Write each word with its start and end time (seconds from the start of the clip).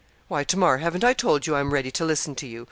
'Why, 0.29 0.43
Tamar, 0.43 0.79
haven't 0.79 1.03
I 1.03 1.13
told 1.13 1.45
you 1.45 1.55
I'm 1.55 1.71
ready 1.73 1.91
to 1.91 2.03
listen 2.03 2.33
to 2.37 2.47
you. 2.47 2.59